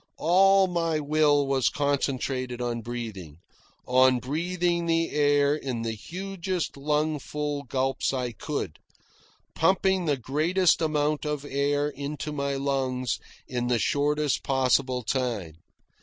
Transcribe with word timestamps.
All 0.17 0.65
my 0.65 0.99
will 0.99 1.45
was 1.45 1.69
concentrated 1.69 2.59
on 2.59 2.81
breathing 2.81 3.37
on 3.85 4.17
breathing 4.17 4.87
the 4.87 5.11
air 5.11 5.53
in 5.55 5.83
the 5.83 5.91
hugest 5.91 6.75
lung 6.75 7.19
full 7.19 7.61
gulps 7.65 8.11
I 8.11 8.31
could, 8.31 8.79
pumping 9.53 10.05
the 10.05 10.17
greatest 10.17 10.81
amount 10.81 11.23
of 11.23 11.45
air 11.47 11.87
into 11.87 12.31
my 12.31 12.55
lungs 12.55 13.19
in 13.47 13.67
the 13.67 13.77
shortest 13.77 14.41
possible 14.41 15.03
time. 15.03 15.57